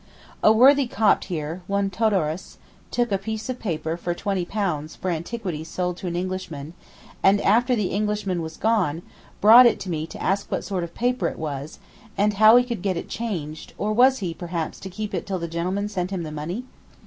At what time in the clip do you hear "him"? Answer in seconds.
16.09-16.23